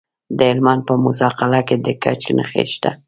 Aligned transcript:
د 0.37 0.39
هلمند 0.49 0.81
په 0.87 0.93
موسی 1.03 1.27
قلعه 1.39 1.61
کې 1.67 1.75
د 1.85 1.87
ګچ 2.03 2.21
نښې 2.37 2.63
شته. 2.73 2.91